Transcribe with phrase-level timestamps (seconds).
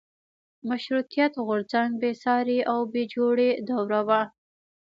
[0.69, 4.21] مشروطیت غورځنګ بېسارې او بې جوړې دوره وه.